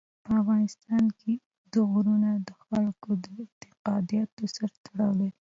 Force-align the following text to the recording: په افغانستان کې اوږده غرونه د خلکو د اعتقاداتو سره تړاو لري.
په 0.23 0.31
افغانستان 0.41 1.03
کې 1.19 1.33
اوږده 1.41 1.81
غرونه 1.91 2.29
د 2.47 2.49
خلکو 2.63 3.09
د 3.23 3.25
اعتقاداتو 3.41 4.43
سره 4.55 4.67
تړاو 4.85 5.11
لري. 5.19 5.31